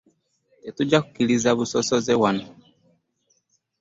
Tetujja 0.61 0.97
kukkiriza 1.03 1.49
busosoze 1.57 2.13
wano. 2.21 2.45